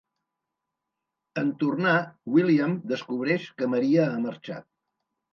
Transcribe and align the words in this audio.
En 1.41 1.51
tornar, 1.63 1.97
William 2.37 2.73
descobreix 2.93 3.45
que 3.59 3.69
Maria 3.75 4.07
ha 4.07 4.17
marxat. 4.25 4.67